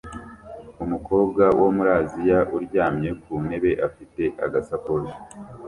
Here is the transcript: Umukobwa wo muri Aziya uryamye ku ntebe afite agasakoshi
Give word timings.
Umukobwa 0.83 1.43
wo 1.59 1.67
muri 1.75 1.89
Aziya 2.01 2.39
uryamye 2.57 3.09
ku 3.21 3.33
ntebe 3.45 3.71
afite 3.87 4.23
agasakoshi 4.45 5.15